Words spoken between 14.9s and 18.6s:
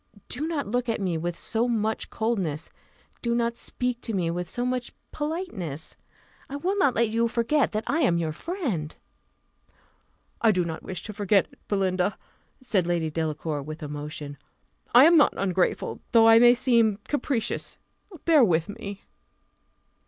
"I am not ungrateful, though I may seem capricious bear